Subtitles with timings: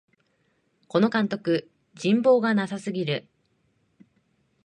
[0.87, 3.27] この監督、人望がなさすぎる